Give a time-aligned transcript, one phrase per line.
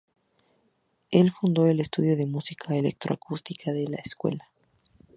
[1.11, 4.49] El fundó el Estudio de Música Electroacústica de esa escuela.